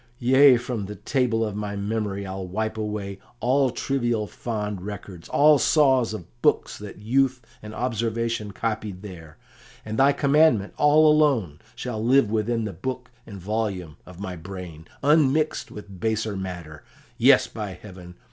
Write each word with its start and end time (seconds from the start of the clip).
Yea, 0.17 0.57
from 0.57 0.87
the 0.87 0.95
table 0.95 1.45
of 1.45 1.55
my 1.55 1.75
memory 1.75 2.25
I'll 2.25 2.47
wipe 2.47 2.75
away 2.75 3.19
all 3.39 3.69
trivial 3.69 4.25
fond 4.25 4.81
records, 4.81 5.29
all 5.29 5.59
saws 5.59 6.11
of 6.11 6.25
books 6.41 6.75
that 6.79 6.97
youth 6.97 7.39
and 7.61 7.71
observation 7.75 8.49
copied 8.51 9.03
there, 9.03 9.37
and 9.85 9.99
thy 9.99 10.11
commandment 10.11 10.73
all 10.75 11.05
alone 11.11 11.59
shall 11.75 12.03
live 12.03 12.31
within 12.31 12.63
the 12.63 12.73
book 12.73 13.11
and 13.27 13.39
volume 13.39 13.95
of 14.07 14.19
my 14.19 14.35
brain, 14.35 14.87
unmixed 15.03 15.69
with 15.69 15.99
baser 15.99 16.35
matter; 16.35 16.83
yes, 17.19 17.45
by 17.45 17.73
heaven! 17.73 18.15